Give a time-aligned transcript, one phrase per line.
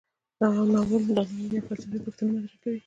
[0.39, 1.03] دا ناول
[1.51, 2.77] یوه فلسفي پوښتنه مطرح کوي.